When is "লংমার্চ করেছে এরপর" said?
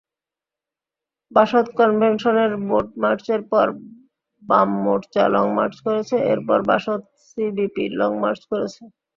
5.35-6.59